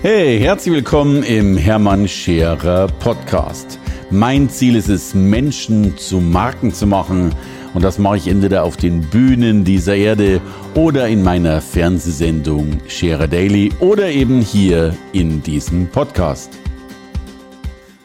[0.00, 3.80] Hey, herzlich willkommen im Hermann Scherer Podcast.
[4.12, 7.34] Mein Ziel ist es, Menschen zu Marken zu machen.
[7.74, 10.40] Und das mache ich entweder auf den Bühnen dieser Erde
[10.74, 16.56] oder in meiner Fernsehsendung Scherer Daily oder eben hier in diesem Podcast.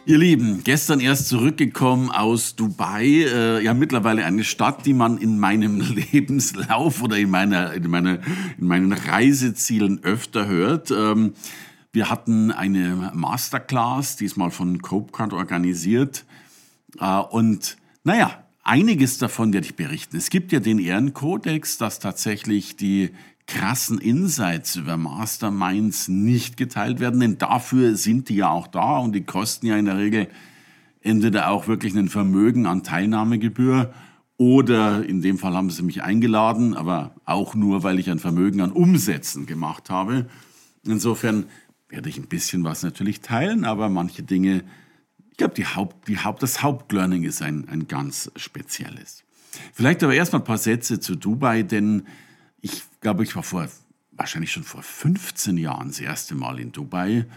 [0.08, 5.38] Ihr Lieben, gestern erst zurückgekommen aus Dubai, äh, ja mittlerweile eine Stadt, die man in
[5.38, 5.80] meinem
[6.12, 8.20] Lebenslauf oder in meiner in meiner
[8.58, 10.90] in meinen Reisezielen öfter hört.
[10.90, 11.34] Ähm,
[11.94, 16.26] wir hatten eine Masterclass, diesmal von CopeCard organisiert.
[17.00, 20.18] Äh, und naja, einiges davon werde ich berichten.
[20.18, 23.12] Es gibt ja den Ehrenkodex, dass tatsächlich die
[23.46, 29.14] krassen Insights über Masterminds nicht geteilt werden, denn dafür sind die ja auch da und
[29.14, 30.30] die kosten ja in der Regel
[31.02, 33.94] entweder auch wirklich ein Vermögen an Teilnahmegebühr
[34.38, 38.62] oder in dem Fall haben sie mich eingeladen, aber auch nur, weil ich ein Vermögen
[38.62, 40.28] an Umsätzen gemacht habe.
[40.86, 41.46] Insofern
[41.94, 44.64] werde ich ein bisschen was natürlich teilen, aber manche Dinge,
[45.30, 49.24] ich glaube, die Haupt, die Haupt, das Hauptlearning ist ein, ein ganz spezielles.
[49.74, 52.08] Vielleicht aber erstmal ein paar Sätze zu Dubai, denn
[52.62, 53.68] ich glaube, ich war vor,
[54.12, 57.28] wahrscheinlich schon vor 15 Jahren das erste Mal in Dubai.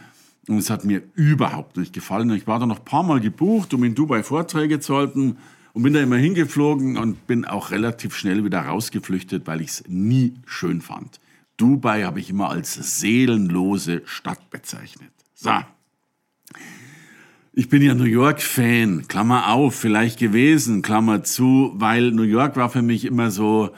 [0.49, 2.31] Und es hat mir überhaupt nicht gefallen.
[2.31, 5.37] Ich war da noch ein paar Mal gebucht, um in Dubai Vorträge zu halten
[5.75, 9.85] und bin da immer hingeflogen und bin auch relativ schnell wieder rausgeflüchtet, weil ich es
[9.87, 11.21] nie schön fand.
[11.57, 15.11] Dubai habe ich immer als seelenlose Stadt bezeichnet.
[15.35, 15.51] So.
[17.53, 22.69] Ich bin ja New York-Fan, Klammer auf, vielleicht gewesen, Klammer zu, weil New York war
[22.69, 23.71] für mich immer so,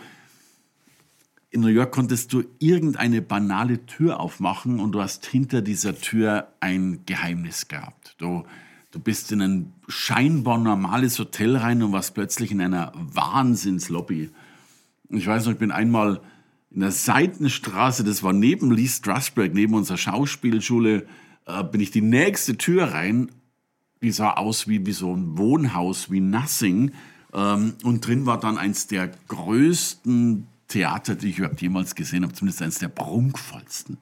[1.51, 6.49] in New York konntest du irgendeine banale Tür aufmachen und du hast hinter dieser Tür
[6.61, 8.17] ein Geheimnis gehabt.
[8.19, 8.45] Du,
[8.91, 14.31] du bist in ein scheinbar normales Hotel rein und warst plötzlich in einer Wahnsinnslobby.
[15.11, 16.21] Ich weiß noch, ich bin einmal
[16.71, 21.07] in der Seitenstraße, das war neben Lee Strasberg, neben unserer Schauspielschule,
[21.47, 23.31] äh, bin ich die nächste Tür rein.
[24.03, 26.93] Die sah aus wie, wie so ein Wohnhaus, wie Nothing.
[27.33, 32.35] Ähm, und drin war dann eins der größten Theater, die ich überhaupt jemals gesehen habe,
[32.35, 33.97] zumindest eines der prunkvollsten.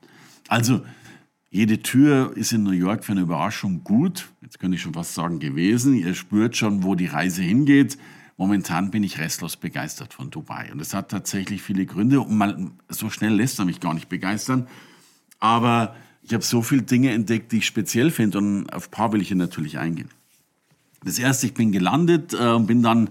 [0.48, 0.82] Also,
[1.50, 4.28] jede Tür ist in New York für eine Überraschung gut.
[4.42, 5.94] Jetzt könnte ich schon fast sagen gewesen.
[5.94, 7.96] Ihr spürt schon, wo die Reise hingeht.
[8.38, 10.70] Momentan bin ich restlos begeistert von Dubai.
[10.70, 12.20] Und es hat tatsächlich viele Gründe.
[12.20, 14.66] Und mal, so schnell lässt er mich gar nicht begeistern.
[15.40, 18.38] Aber ich habe so viele Dinge entdeckt, die ich speziell finde.
[18.38, 20.10] Und auf ein paar will ich hier natürlich eingehen.
[21.02, 23.08] Das erste, ich bin gelandet äh, und bin dann,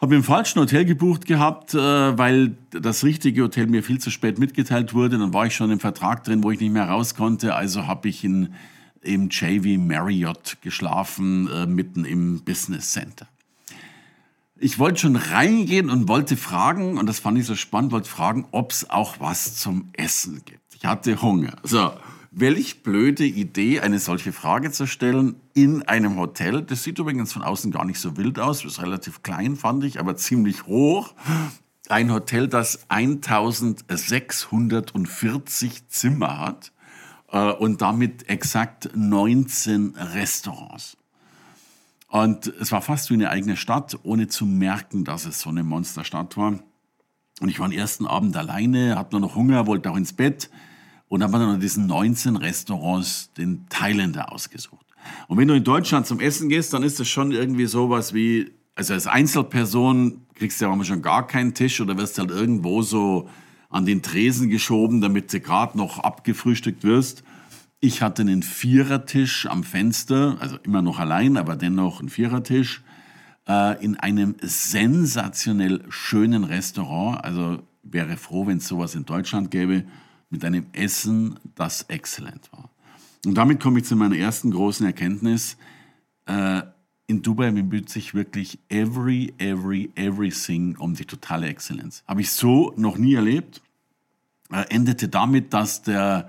[0.00, 4.38] habe im falschen Hotel gebucht gehabt, äh, weil das richtige Hotel mir viel zu spät
[4.38, 5.18] mitgeteilt wurde.
[5.18, 7.54] Dann war ich schon im Vertrag drin, wo ich nicht mehr raus konnte.
[7.54, 8.54] Also habe ich in,
[9.02, 13.26] im JV Marriott geschlafen, äh, mitten im Business Center
[14.60, 18.46] ich wollte schon reingehen und wollte fragen, und das fand ich so spannend, wollte fragen,
[18.52, 20.76] ob es auch was zum Essen gibt.
[20.76, 21.56] Ich hatte Hunger.
[21.62, 21.92] So,
[22.30, 26.60] welch blöde Idee, eine solche Frage zu stellen in einem Hotel.
[26.62, 28.62] Das sieht übrigens von außen gar nicht so wild aus.
[28.62, 31.14] Das ist relativ klein, fand ich, aber ziemlich hoch.
[31.88, 36.72] Ein Hotel, das 1640 Zimmer hat
[37.32, 40.98] äh, und damit exakt 19 Restaurants.
[42.10, 45.62] Und es war fast wie eine eigene Stadt, ohne zu merken, dass es so eine
[45.62, 46.58] Monsterstadt war.
[47.40, 50.50] Und ich war am ersten Abend alleine, hatte nur noch Hunger, wollte auch ins Bett
[51.08, 54.84] und habe dann in diesen 19 Restaurants den Thailänder ausgesucht.
[55.28, 58.50] Und wenn du in Deutschland zum Essen gehst, dann ist das schon irgendwie sowas wie,
[58.74, 62.82] also als Einzelperson kriegst du ja manchmal schon gar keinen Tisch oder wirst halt irgendwo
[62.82, 63.28] so
[63.68, 67.22] an den Tresen geschoben, damit du gerade noch abgefrühstückt wirst.
[67.82, 72.82] Ich hatte einen Vierertisch am Fenster, also immer noch allein, aber dennoch ein Vierertisch,
[73.48, 77.24] äh, in einem sensationell schönen Restaurant.
[77.24, 79.84] Also wäre froh, wenn es sowas in Deutschland gäbe,
[80.28, 82.68] mit einem Essen, das exzellent war.
[83.24, 85.56] Und damit komme ich zu meiner ersten großen Erkenntnis.
[86.26, 86.62] Äh,
[87.06, 92.04] in Dubai bemüht sich wirklich every, every, everything um die totale Exzellenz.
[92.06, 93.62] Habe ich so noch nie erlebt.
[94.52, 96.28] Äh, endete damit, dass der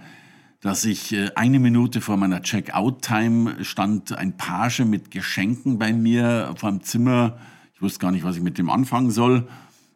[0.61, 6.53] dass ich äh, eine Minute vor meiner Check-out-Time stand ein Page mit Geschenken bei mir
[6.55, 7.37] vor dem Zimmer.
[7.73, 9.47] Ich wusste gar nicht, was ich mit dem anfangen soll.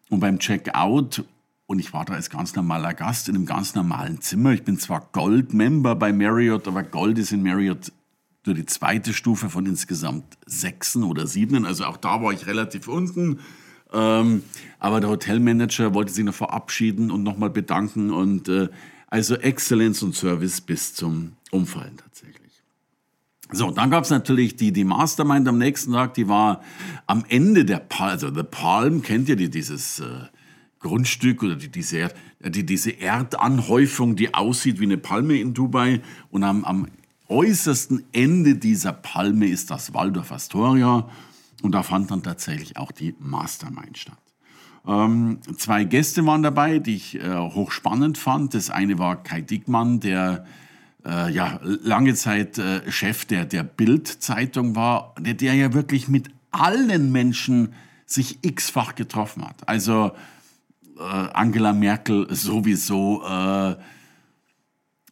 [0.09, 1.23] Und beim Check-out,
[1.67, 4.51] und ich war da als ganz normaler Gast in einem ganz normalen Zimmer.
[4.51, 7.91] Ich bin zwar Gold-Member bei Marriott, aber Gold ist in Marriott
[8.45, 11.65] nur die zweite Stufe von insgesamt sechsen oder siebenen.
[11.65, 13.39] Also auch da war ich relativ unten.
[13.93, 14.43] Ähm,
[14.79, 18.69] aber der Hotelmanager wollte sich noch verabschieden und nochmal bedanken und äh,
[19.15, 22.61] also Exzellenz und Service bis zum Umfallen tatsächlich.
[23.49, 26.61] So, dann gab es natürlich die, die Mastermind am nächsten Tag, die war
[27.07, 30.03] am Ende der Palm, also The Palm, kennt ihr die, dieses äh,
[30.79, 32.09] Grundstück oder die, diese,
[32.41, 36.01] die, diese Erdanhäufung, die aussieht wie eine Palme in Dubai.
[36.29, 36.87] Und am, am
[37.29, 41.09] äußersten Ende dieser Palme ist das Waldorf Astoria.
[41.61, 44.24] Und da fand dann tatsächlich auch die Mastermind statt.
[44.87, 48.53] Ähm, zwei Gäste waren dabei, die ich äh, hochspannend fand.
[48.53, 50.45] Das eine war Kai Dickmann, der
[51.05, 56.29] äh, ja lange Zeit äh, Chef der, der Bild-Zeitung war, der, der ja wirklich mit
[56.51, 57.73] allen Menschen
[58.05, 59.67] sich x-fach getroffen hat.
[59.67, 60.11] Also
[60.97, 63.71] äh, Angela Merkel sowieso, äh,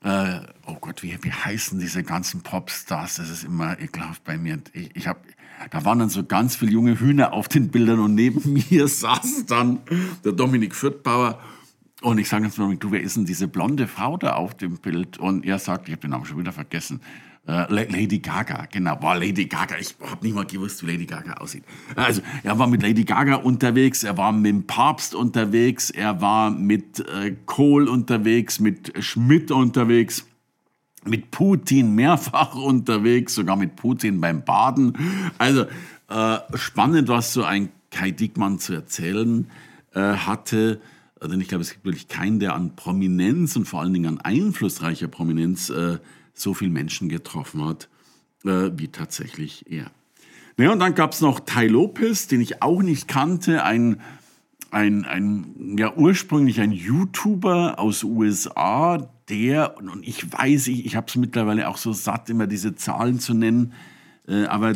[0.03, 3.15] äh, oh Gott, wie, wie heißen diese ganzen Popstars?
[3.15, 4.59] Das ist immer ekelhaft bei mir.
[4.73, 5.19] Ich, ich habe
[5.71, 9.45] da waren dann so ganz viele junge Hühner auf den Bildern und neben mir saß
[9.47, 9.79] dann
[10.23, 11.39] der Dominik Fürthbauer.
[12.01, 14.77] Und ich sage jetzt Dominik, du, wer ist denn diese blonde Frau da auf dem
[14.77, 15.17] Bild?
[15.17, 17.01] Und er sagt, ich habe den Namen schon wieder vergessen.
[17.45, 19.75] Uh, Lady Gaga, genau, war Lady Gaga.
[19.77, 21.65] Ich habe nicht mal gewusst, wie Lady Gaga aussieht.
[21.93, 26.51] Also, er war mit Lady Gaga unterwegs, er war mit dem Papst unterwegs, er war
[26.51, 30.25] mit äh, Kohl unterwegs, mit Schmidt unterwegs
[31.05, 34.97] mit Putin mehrfach unterwegs, sogar mit Putin beim Baden.
[35.37, 35.65] Also
[36.09, 39.47] äh, spannend, was so ein Kai Dickmann zu erzählen
[39.93, 40.81] äh, hatte.
[41.21, 44.21] Denn ich glaube, es gibt wirklich keinen, der an Prominenz und vor allen Dingen an
[44.21, 45.99] einflussreicher Prominenz äh,
[46.33, 47.87] so viele Menschen getroffen hat,
[48.43, 49.91] äh, wie tatsächlich er.
[50.57, 54.01] Naja, und dann gab es noch Tai Lopez, den ich auch nicht kannte, ein
[54.73, 61.07] ein, ein ja ursprünglich ein YouTuber aus USA, der, und ich weiß, ich, ich habe
[61.07, 63.73] es mittlerweile auch so satt, immer diese Zahlen zu nennen,
[64.27, 64.73] äh, aber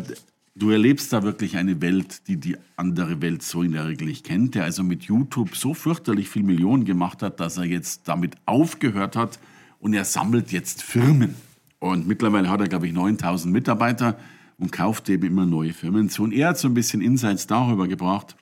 [0.56, 4.26] du erlebst da wirklich eine Welt, die die andere Welt so in der Regel nicht
[4.26, 8.36] kennt, der also mit YouTube so fürchterlich viel Millionen gemacht hat, dass er jetzt damit
[8.46, 9.40] aufgehört hat
[9.80, 11.36] und er sammelt jetzt Firmen.
[11.80, 14.18] Und mittlerweile hat er, glaube ich, 9000 Mitarbeiter
[14.58, 16.24] und kauft eben immer neue Firmen zu.
[16.24, 18.36] Und er hat so ein bisschen Insights darüber gebracht,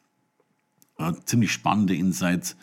[0.98, 2.56] äh, ziemlich spannende Insights,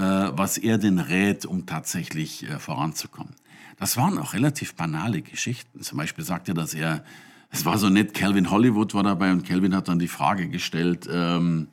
[0.00, 3.34] was er denn rät, um tatsächlich äh, voranzukommen.
[3.78, 5.82] Das waren auch relativ banale Geschichten.
[5.82, 7.04] Zum Beispiel sagt er, dass er,
[7.50, 11.08] es war so nett, Calvin Hollywood war dabei und Calvin hat dann die Frage gestellt,
[11.10, 11.68] ähm,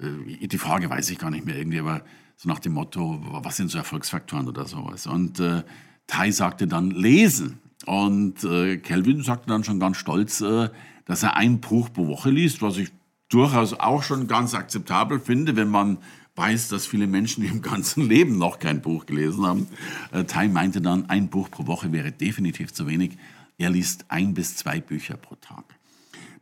[0.00, 2.02] äh, die Frage weiß ich gar nicht mehr irgendwie, aber
[2.36, 5.06] so nach dem Motto, was sind so Erfolgsfaktoren oder sowas.
[5.06, 5.62] Und äh,
[6.06, 7.58] Tai sagte dann lesen.
[7.86, 10.68] Und äh, Calvin sagte dann schon ganz stolz, äh,
[11.04, 12.90] dass er ein Buch pro Woche liest, was ich
[13.28, 15.98] durchaus auch schon ganz akzeptabel finde, wenn man
[16.36, 19.66] weiß, dass viele Menschen im ganzen Leben noch kein Buch gelesen haben.
[20.12, 23.18] Äh, Tai meinte dann, ein Buch pro Woche wäre definitiv zu wenig.
[23.58, 25.64] Er liest ein bis zwei Bücher pro Tag.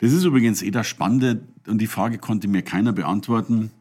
[0.01, 3.73] Das ist übrigens eh das Spannende und die Frage konnte mir keiner beantworten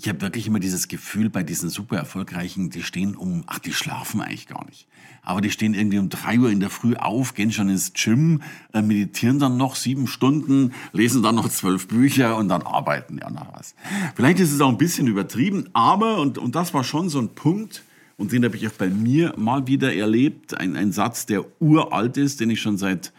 [0.00, 3.72] ich habe wirklich immer dieses Gefühl bei diesen super erfolgreichen, die stehen um, ach, die
[3.72, 4.86] schlafen eigentlich gar nicht.
[5.22, 8.40] Aber die stehen irgendwie um drei Uhr in der Früh auf, gehen schon ins Gym,
[8.72, 13.28] äh, meditieren dann noch sieben Stunden, lesen dann noch zwölf Bücher und dann arbeiten ja
[13.28, 13.74] noch was.
[14.14, 17.34] Vielleicht ist es auch ein bisschen übertrieben, aber, und, und das war schon so ein
[17.34, 17.82] Punkt,
[18.16, 22.16] und den habe ich auch bei mir mal wieder erlebt, ein, ein Satz, der uralt
[22.16, 23.12] ist, den ich schon seit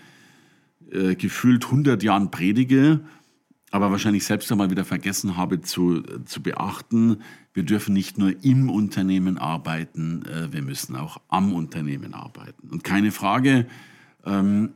[0.92, 3.02] äh, gefühlt 100 Jahren predige,
[3.72, 7.22] aber wahrscheinlich selbst einmal wieder vergessen habe zu, zu beachten,
[7.54, 12.70] wir dürfen nicht nur im Unternehmen arbeiten, äh, wir müssen auch am Unternehmen arbeiten.
[12.70, 13.68] Und keine Frage,
[14.26, 14.74] ähm,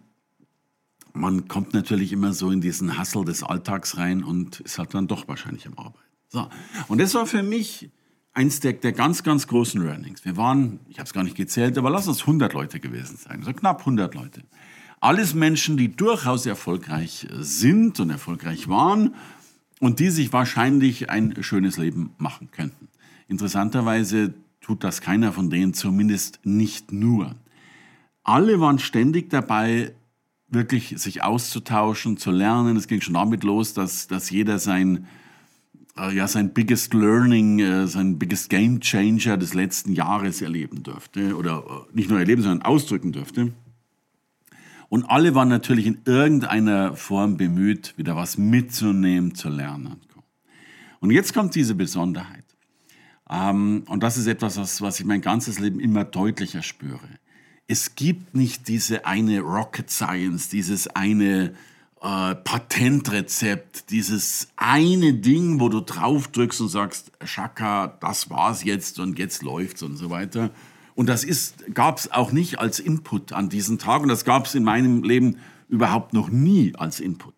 [1.14, 5.08] man kommt natürlich immer so in diesen Hassel des Alltags rein und ist halt dann
[5.08, 6.00] doch wahrscheinlich am Arbeiten.
[6.28, 6.50] So.
[6.88, 7.92] Und das war für mich
[8.34, 10.26] eins der, der ganz, ganz großen Learnings.
[10.26, 13.44] Wir waren, ich habe es gar nicht gezählt, aber lass uns 100 Leute gewesen sein,
[13.44, 14.42] so knapp 100 Leute.
[15.04, 19.16] Alles Menschen, die durchaus erfolgreich sind und erfolgreich waren
[19.82, 22.88] und die sich wahrscheinlich ein schönes Leben machen könnten.
[23.28, 27.36] Interessanterweise tut das keiner von denen, zumindest nicht nur.
[28.24, 29.92] Alle waren ständig dabei,
[30.48, 32.78] wirklich sich auszutauschen, zu lernen.
[32.78, 35.06] Es ging schon damit los, dass, dass jeder sein,
[35.98, 41.36] äh, ja, sein biggest learning, äh, sein biggest game changer des letzten Jahres erleben durfte.
[41.36, 43.52] Oder äh, nicht nur erleben, sondern ausdrücken durfte.
[44.94, 50.00] Und alle waren natürlich in irgendeiner Form bemüht, wieder was mitzunehmen, zu lernen.
[51.00, 52.44] Und jetzt kommt diese Besonderheit.
[53.28, 57.00] Ähm, und das ist etwas, was, ich mein ganzes Leben immer deutlicher spüre.
[57.66, 61.56] Es gibt nicht diese eine Rocket Science, dieses eine
[62.00, 69.00] äh, Patentrezept, dieses eine Ding, wo du drauf drückst und sagst, Shaka, das war's jetzt
[69.00, 70.52] und jetzt läuft's und so weiter,
[70.96, 71.26] und das
[71.74, 75.04] gab es auch nicht als Input an diesen Tag und das gab es in meinem
[75.04, 75.38] Leben
[75.70, 77.34] überhaupt noch nie als Input.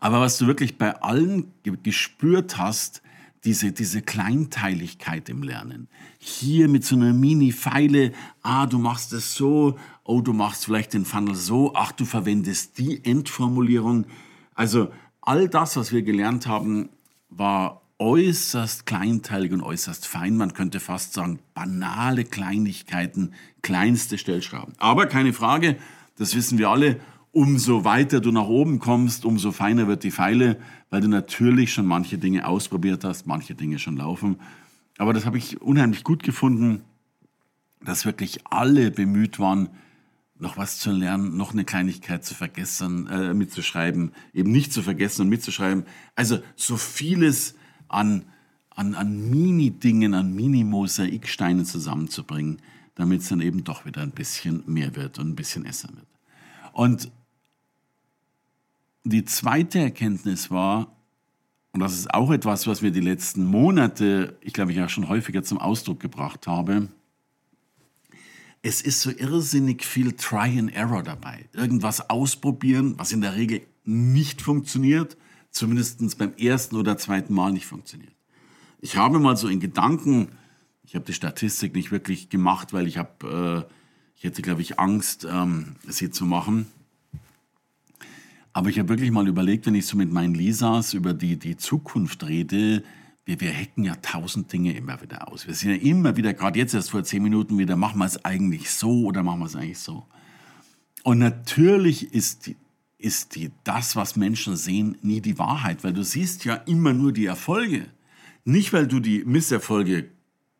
[0.00, 3.02] Aber was du wirklich bei allen gespürt hast,
[3.44, 5.88] diese, diese Kleinteiligkeit im Lernen.
[6.18, 11.04] Hier mit so einer Mini-Feile, ah, du machst es so, oh, du machst vielleicht den
[11.04, 14.06] Funnel so, ach, du verwendest die Endformulierung.
[14.54, 16.88] Also all das, was wir gelernt haben,
[17.30, 20.36] war äußerst kleinteilig und äußerst fein.
[20.36, 23.32] Man könnte fast sagen, banale Kleinigkeiten,
[23.62, 24.74] kleinste Stellschrauben.
[24.78, 25.76] Aber keine Frage,
[26.18, 26.98] das wissen wir alle,
[27.30, 30.58] umso weiter du nach oben kommst, umso feiner wird die Pfeile,
[30.90, 34.40] weil du natürlich schon manche Dinge ausprobiert hast, manche Dinge schon laufen.
[34.98, 36.82] Aber das habe ich unheimlich gut gefunden,
[37.84, 39.68] dass wirklich alle bemüht waren,
[40.38, 45.22] noch was zu lernen, noch eine Kleinigkeit zu vergessen, äh, mitzuschreiben, eben nicht zu vergessen
[45.22, 45.84] und mitzuschreiben.
[46.16, 47.54] Also so vieles
[47.92, 48.24] an,
[48.70, 52.58] an, an Mini-Dingen, an Mini-Mosaiksteinen zusammenzubringen,
[52.94, 56.06] damit es dann eben doch wieder ein bisschen mehr wird und ein bisschen esser wird.
[56.72, 57.10] Und
[59.04, 60.94] die zweite Erkenntnis war,
[61.72, 65.08] und das ist auch etwas, was wir die letzten Monate, ich glaube, ich auch schon
[65.08, 66.88] häufiger zum Ausdruck gebracht habe,
[68.62, 71.46] es ist so irrsinnig viel Try and Error dabei.
[71.52, 75.16] Irgendwas ausprobieren, was in der Regel nicht funktioniert,
[75.52, 78.12] zumindest beim ersten oder zweiten Mal nicht funktioniert.
[78.80, 80.32] Ich habe mal so in Gedanken,
[80.82, 83.72] ich habe die Statistik nicht wirklich gemacht, weil ich habe, äh,
[84.16, 86.66] ich hätte, glaube ich, Angst, ähm, sie zu machen.
[88.52, 91.56] Aber ich habe wirklich mal überlegt, wenn ich so mit meinen Lisas über die, die
[91.56, 92.82] Zukunft rede,
[93.24, 95.46] wir, wir hacken ja tausend Dinge immer wieder aus.
[95.46, 98.24] Wir sind ja immer wieder, gerade jetzt erst vor zehn Minuten wieder, machen wir es
[98.24, 100.06] eigentlich so oder machen wir es eigentlich so.
[101.04, 102.56] Und natürlich ist, die,
[103.02, 107.12] ist die, das, was Menschen sehen, nie die Wahrheit, weil du siehst ja immer nur
[107.12, 107.86] die Erfolge.
[108.44, 110.08] Nicht, weil du die Misserfolge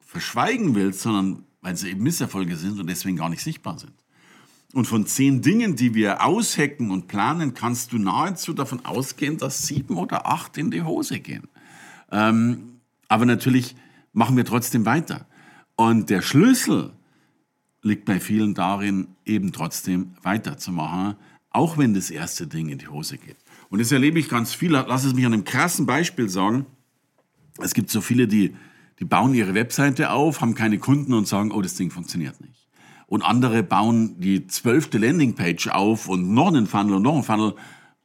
[0.01, 3.93] verschweigen willst, sondern weil sie eben Misserfolge sind und deswegen gar nicht sichtbar sind.
[4.73, 9.67] Und von zehn Dingen, die wir aushecken und planen, kannst du nahezu davon ausgehen, dass
[9.67, 11.49] sieben oder acht in die Hose gehen.
[12.11, 13.77] Ähm, aber natürlich
[14.13, 15.27] machen wir trotzdem weiter.
[15.77, 16.93] Und der Schlüssel
[17.83, 21.17] liegt bei vielen darin, eben trotzdem weiterzumachen,
[21.53, 23.37] auch wenn das erste Ding in die Hose geht.
[23.71, 24.71] Und das erlebe ich ganz viel.
[24.71, 26.67] Lass es mich an einem krassen Beispiel sagen.
[27.59, 28.55] Es gibt so viele, die,
[28.99, 32.69] die bauen ihre Webseite auf, haben keine Kunden und sagen, oh, das Ding funktioniert nicht.
[33.07, 37.55] Und andere bauen die zwölfte Landingpage auf und noch einen Funnel und noch einen Funnel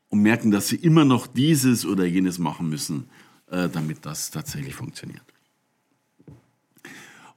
[0.09, 3.09] und merken, dass sie immer noch dieses oder jenes machen müssen.
[3.49, 5.23] Äh, damit das tatsächlich funktioniert.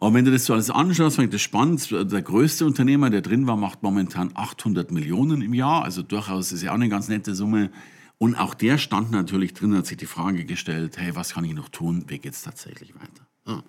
[0.00, 1.90] Und wenn du das so alles anschaust, ich das spannend.
[1.90, 5.84] Der größte Unternehmer, der drin war, macht momentan 800 Millionen im Jahr.
[5.84, 7.70] Also durchaus ist ja auch eine ganz nette Summe.
[8.16, 11.52] Und auch der stand natürlich drin, hat sich die Frage gestellt, hey, was kann ich
[11.52, 12.04] noch tun?
[12.08, 13.62] Wie geht es tatsächlich weiter?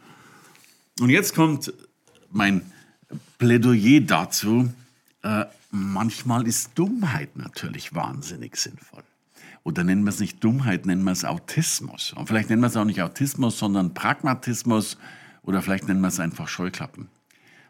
[1.01, 1.73] Und jetzt kommt
[2.31, 2.61] mein
[3.37, 4.73] Plädoyer dazu.
[5.23, 9.03] Äh, manchmal ist Dummheit natürlich wahnsinnig sinnvoll
[9.63, 12.13] oder nennen wir es nicht Dummheit, nennen wir es Autismus.
[12.13, 14.97] Und vielleicht nennen wir es auch nicht Autismus, sondern Pragmatismus
[15.43, 17.07] oder vielleicht nennen wir es einfach Scheuklappen.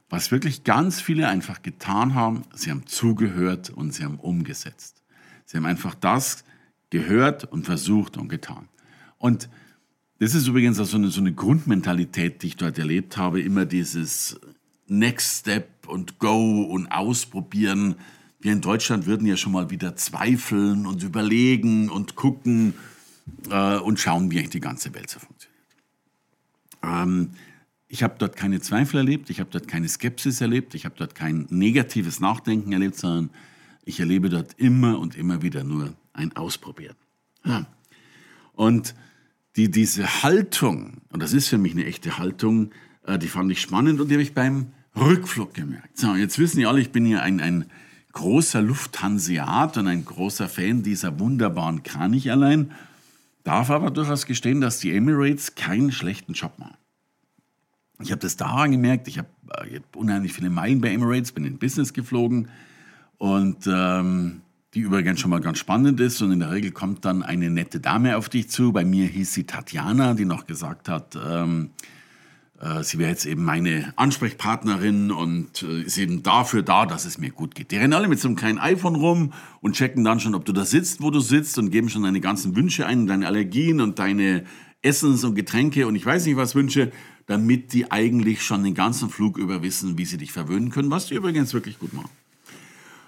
[0.09, 5.03] Was wirklich ganz viele einfach getan haben, sie haben zugehört und sie haben umgesetzt.
[5.45, 6.43] Sie haben einfach das
[6.89, 8.67] gehört und versucht und getan.
[9.17, 9.49] Und
[10.19, 13.65] das ist übrigens auch so eine, so eine Grundmentalität, die ich dort erlebt habe, immer
[13.65, 14.39] dieses
[14.87, 17.95] Next Step und Go und Ausprobieren,
[18.41, 22.73] wir in Deutschland würden ja schon mal wieder zweifeln und überlegen und gucken
[23.49, 25.51] äh, und schauen, wie eigentlich die ganze Welt so funktioniert.
[26.83, 27.29] Ähm,
[27.91, 31.13] ich habe dort keine Zweifel erlebt, ich habe dort keine Skepsis erlebt, ich habe dort
[31.13, 33.31] kein negatives Nachdenken erlebt, sondern
[33.83, 36.95] ich erlebe dort immer und immer wieder nur ein Ausprobieren.
[37.43, 37.67] Ja.
[38.53, 38.95] Und
[39.57, 42.71] die, diese Haltung, und das ist für mich eine echte Haltung,
[43.05, 45.97] äh, die fand ich spannend und die habe ich beim Rückflug gemerkt.
[45.97, 47.65] So, jetzt wissen ja alle, ich bin hier ein, ein
[48.13, 52.71] großer Lufthanseat und ein großer Fan dieser wunderbaren Kranicherlein,
[53.43, 56.77] darf aber durchaus gestehen, dass die Emirates keinen schlechten Job machen.
[58.03, 61.45] Ich habe das daran gemerkt, ich habe äh, hab unheimlich viele Meilen bei Emirates, bin
[61.45, 62.49] in Business geflogen
[63.17, 64.41] und ähm,
[64.73, 67.79] die übrigens schon mal ganz spannend ist und in der Regel kommt dann eine nette
[67.79, 68.71] Dame auf dich zu.
[68.71, 71.71] Bei mir hieß sie Tatjana, die noch gesagt hat, ähm,
[72.61, 77.17] äh, sie wäre jetzt eben meine Ansprechpartnerin und äh, ist eben dafür da, dass es
[77.17, 77.71] mir gut geht.
[77.71, 80.53] Die rennen alle mit so einem kleinen iPhone rum und checken dann schon, ob du
[80.53, 83.99] da sitzt, wo du sitzt und geben schon deine ganzen Wünsche ein, deine Allergien und
[83.99, 84.45] deine
[84.81, 86.91] Essens- und Getränke und ich weiß nicht was Wünsche,
[87.27, 91.07] damit die eigentlich schon den ganzen Flug über wissen, wie sie dich verwöhnen können, was
[91.07, 92.09] die übrigens wirklich gut machen.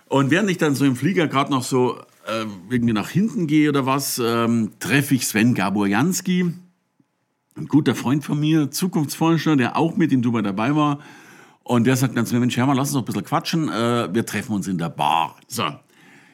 [0.07, 3.69] Und während ich dann so im Flieger gerade noch so äh, irgendwie nach hinten gehe
[3.69, 6.53] oder was, ähm, treffe ich Sven Gaborjanski,
[7.55, 10.99] ein guter Freund von mir, Zukunftsforscher, der auch mit in Dubai dabei war.
[11.63, 13.69] Und der sagt ganz Mensch, Hermann, lass uns noch ein bisschen quatschen.
[13.69, 15.37] Äh, wir treffen uns in der Bar.
[15.47, 15.63] So.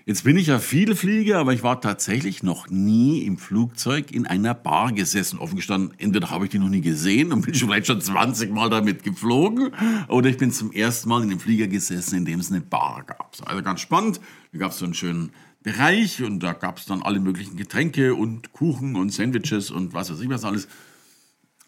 [0.09, 4.25] Jetzt bin ich ja viel Flieger, aber ich war tatsächlich noch nie im Flugzeug in
[4.25, 5.37] einer Bar gesessen.
[5.37, 8.51] Offen gestanden, entweder habe ich die noch nie gesehen und bin schon vielleicht schon 20
[8.51, 9.71] Mal damit geflogen,
[10.07, 13.03] oder ich bin zum ersten Mal in einem Flieger gesessen, in dem es eine Bar
[13.05, 13.35] gab.
[13.45, 14.19] Also ganz spannend.
[14.51, 15.29] Da gab es so einen schönen
[15.61, 20.11] Bereich und da gab es dann alle möglichen Getränke und Kuchen und Sandwiches und was
[20.11, 20.67] weiß ich was alles.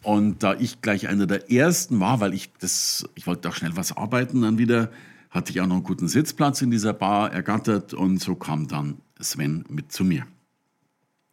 [0.02, 3.76] Und da ich gleich einer der ersten war, weil ich das, ich wollte auch schnell
[3.76, 4.90] was arbeiten, dann wieder
[5.32, 8.98] hatte ich auch noch einen guten Sitzplatz in dieser Bar ergattert und so kam dann
[9.20, 10.28] Sven mit zu mir.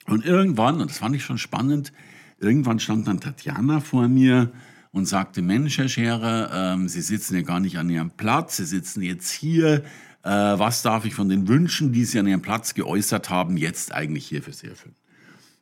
[0.07, 1.93] Und irgendwann, und das fand ich schon spannend,
[2.39, 4.53] irgendwann stand dann Tatjana vor mir
[4.93, 8.65] und sagte, Mensch, Herr Scherer, ähm, Sie sitzen ja gar nicht an Ihrem Platz, Sie
[8.65, 9.85] sitzen jetzt hier.
[10.23, 13.93] Äh, was darf ich von den Wünschen, die Sie an Ihrem Platz geäußert haben, jetzt
[13.93, 14.95] eigentlich hier für Sie erfüllen?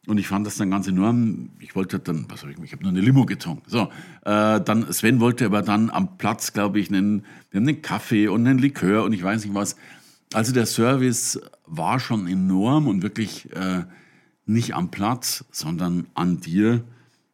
[0.06, 1.50] Und ich fand das dann ganz enorm.
[1.58, 3.64] Ich wollte dann, was soll ich, ich habe nur eine Limo getrunken.
[3.68, 3.90] So,
[4.24, 8.28] äh, dann Sven wollte aber dann am Platz, glaube ich, einen, wir haben einen Kaffee
[8.28, 9.76] und einen Likör und ich weiß nicht was.
[10.32, 13.84] Also der Service war schon enorm und wirklich äh,
[14.44, 16.84] nicht am Platz, sondern an dir,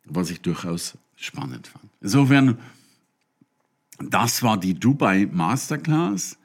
[0.06, 1.84] was ich durchaus spannend fand.
[2.00, 2.58] Insofern,
[3.98, 6.38] das war die Dubai Masterclass.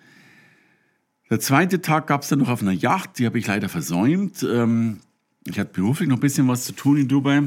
[1.29, 4.43] Der zweite Tag gab es dann noch auf einer Yacht, die habe ich leider versäumt.
[4.43, 4.99] Ähm,
[5.49, 7.43] ich hatte beruflich noch ein bisschen was zu tun in Dubai.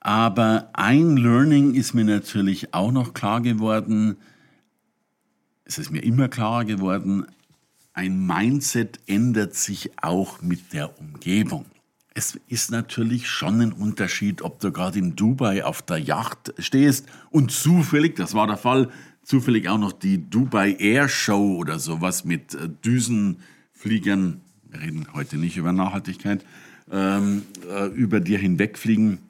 [0.00, 4.16] Aber ein Learning ist mir natürlich auch noch klar geworden.
[5.64, 7.26] Es ist mir immer klarer geworden,
[7.94, 11.64] ein Mindset ändert sich auch mit der Umgebung.
[12.12, 17.06] Es ist natürlich schon ein Unterschied, ob du gerade in Dubai auf der Yacht stehst
[17.30, 18.90] und zufällig, das war der Fall,
[19.22, 24.40] zufällig auch noch die Dubai Air Show oder sowas mit äh, Düsenfliegern
[24.74, 26.44] wir reden heute nicht über Nachhaltigkeit,
[26.90, 29.20] ähm, äh, über dir hinwegfliegen,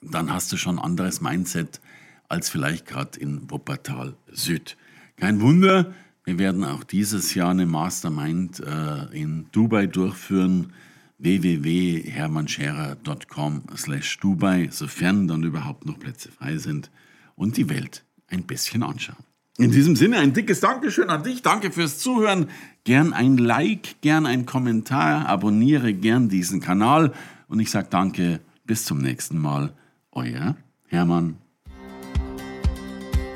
[0.00, 1.80] dann hast du schon ein anderes Mindset
[2.28, 4.76] als vielleicht gerade in Wuppertal Süd.
[5.16, 5.92] Kein Wunder,
[6.24, 10.72] wir werden auch dieses Jahr eine Mastermind äh, in Dubai durchführen
[11.18, 16.92] www.hermannscherer.com slash Dubai, sofern dann überhaupt noch Plätze frei sind
[17.34, 19.27] und die Welt ein bisschen anschauen.
[19.60, 21.42] In diesem Sinne ein dickes Dankeschön an dich.
[21.42, 22.46] Danke fürs Zuhören.
[22.84, 25.28] Gern ein Like, gern ein Kommentar.
[25.28, 27.12] Abonniere gern diesen Kanal.
[27.48, 28.38] Und ich sage danke.
[28.64, 29.72] Bis zum nächsten Mal.
[30.12, 30.54] Euer
[30.86, 31.38] Hermann.